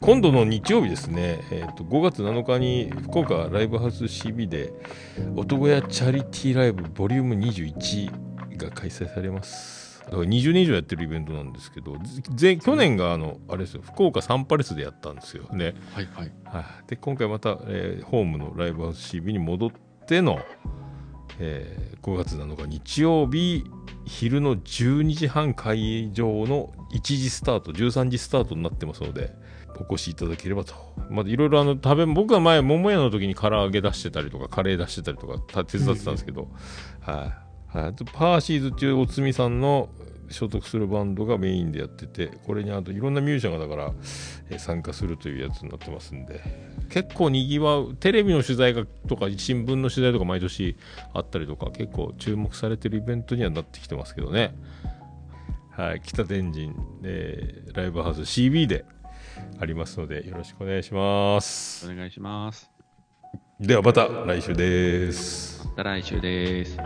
[0.00, 4.72] 今度の日曜日ですね、えーと、5月7日に福岡ライブハウス CB で
[5.36, 10.00] 男屋チャリティーライブボリューム21が開催されます。
[10.04, 13.82] だから20年以上やってるイベントなんですけど去年があのあれですよ。
[13.82, 15.44] 福岡サンパレスでやったんですよ。
[15.52, 15.74] ね。
[15.92, 19.70] はいはい、はで今回また、えー、ホームのライブハウス CB に戻っ
[20.06, 20.40] ての、
[21.42, 23.64] えー、5月7日日曜日
[24.04, 29.34] 昼の12時半会場の1時スタート13時スタートになってますので
[29.78, 30.74] お越しいただければと。
[31.08, 36.48] まだいろいろあの食べ、僕は前、桃屋の時に唐揚げ出してたりとか、カレー出してたりとか、手伝ってたんですけど、
[37.00, 37.32] は
[37.74, 39.88] い、はい、パーシーズっていうおつみさんの
[40.30, 43.92] 所属するバンドがメインでやってて、これにあといろんなミュージシャンがだから、
[44.50, 46.40] え参加するというやつになってますんで、
[46.88, 50.76] 結構にぎわう、テレビの取材がとか、新聞の取材とか毎年
[51.12, 54.54] あったりとか、結構注目されてるイベントにはなってきてますけどね。
[55.80, 56.72] はい、北天神、
[57.04, 58.84] えー、ライブハウス CB で
[59.58, 61.90] ありますのでよろしくお願いします。
[61.90, 62.70] お願いします。
[63.58, 65.66] ではまた来週です。
[65.66, 66.76] また来週です